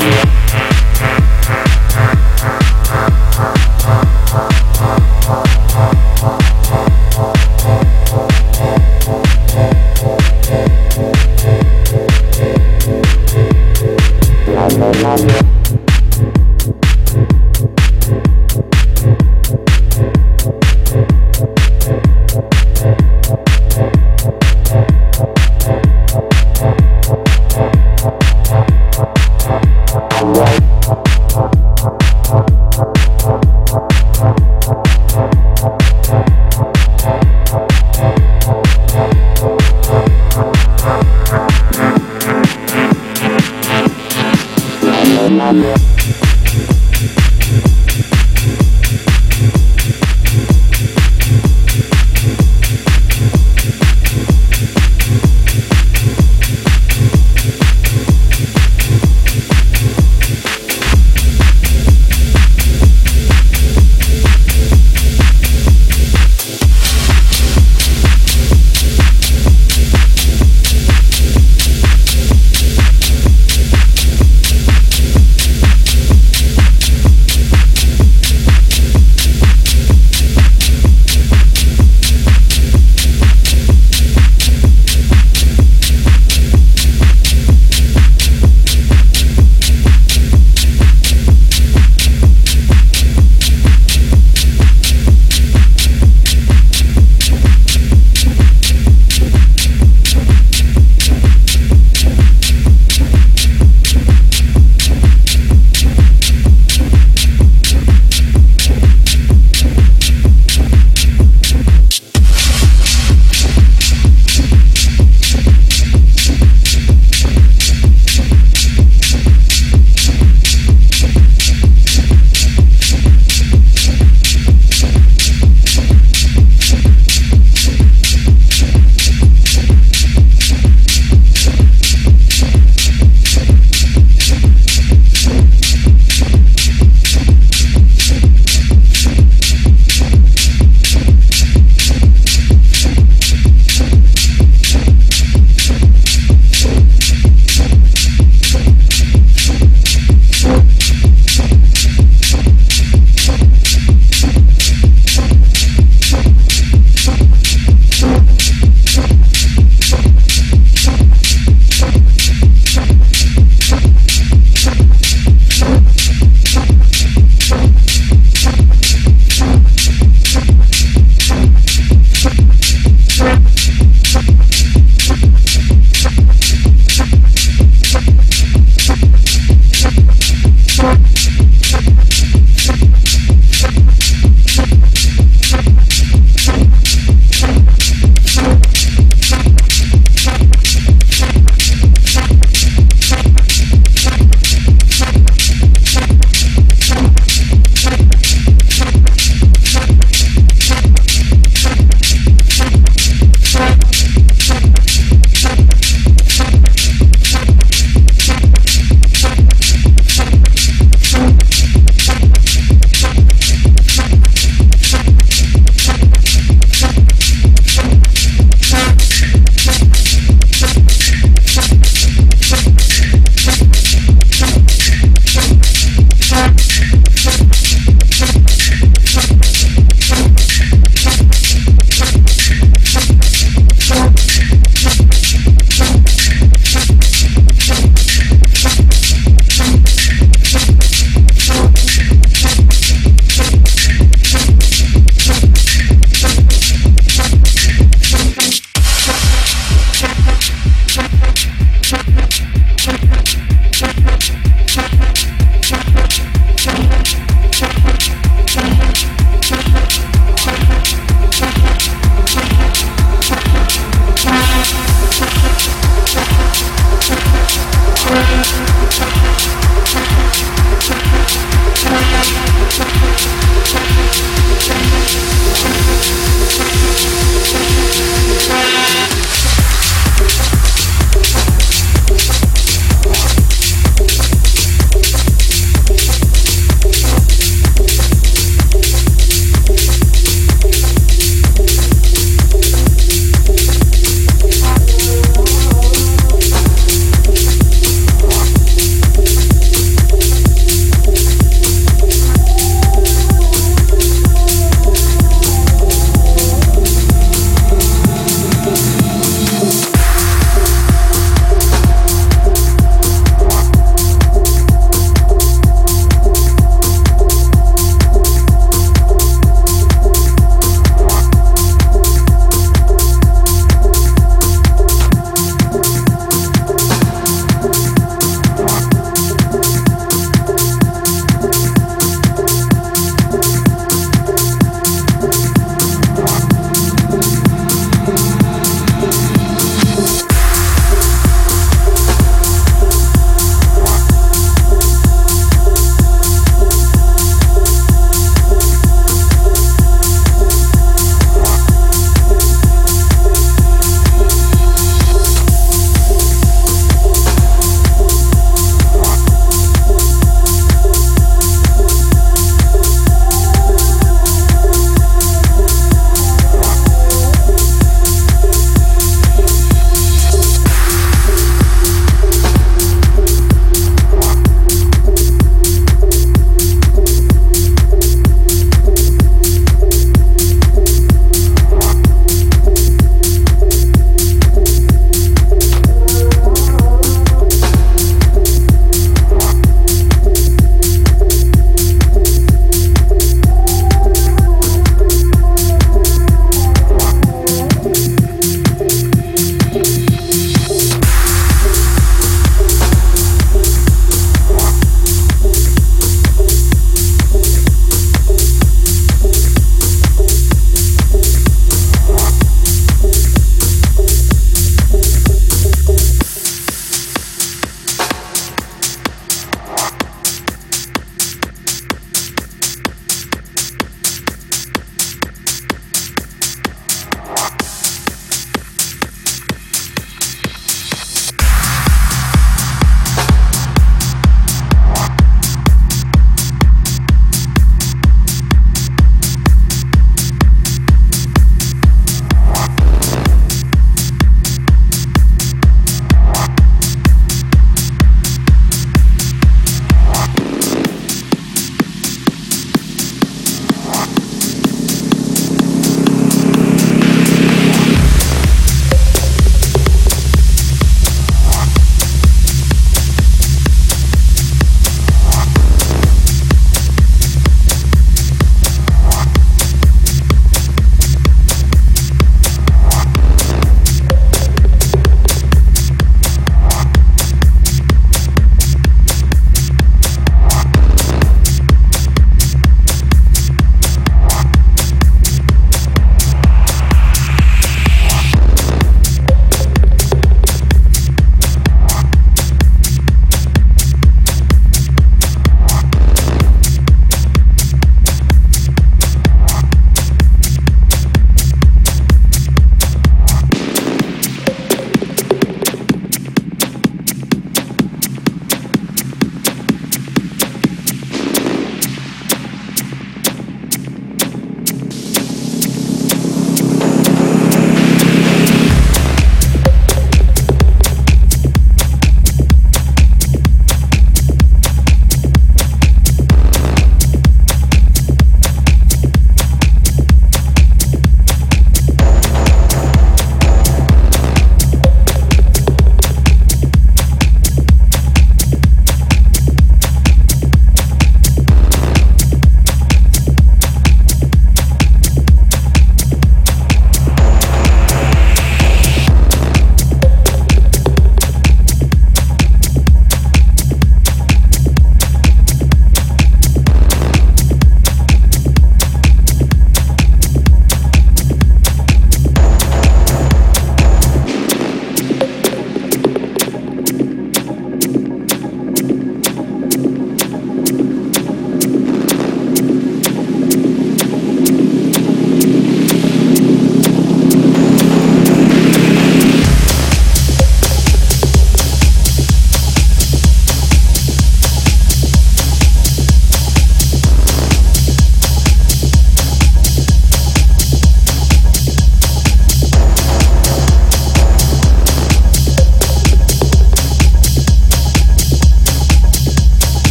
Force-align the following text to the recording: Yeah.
Yeah. 0.00 0.39